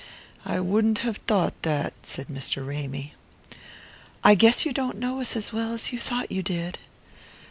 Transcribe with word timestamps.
"I 0.45 0.59
wouldn't 0.59 0.97
have 1.05 1.17
thought 1.27 1.61
that," 1.61 1.93
said 2.01 2.25
Mr. 2.27 2.65
Ramy. 2.67 3.13
"I 4.23 4.33
guess 4.33 4.65
you 4.65 4.73
don't 4.73 4.97
know 4.97 5.21
us 5.21 5.35
as 5.35 5.53
well 5.53 5.73
as 5.75 5.91
you 5.93 5.99
thought 5.99 6.31
you 6.31 6.41
did." 6.41 6.79